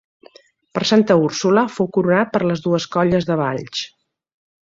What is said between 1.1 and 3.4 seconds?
Úrsula fou coronat per les dues colles de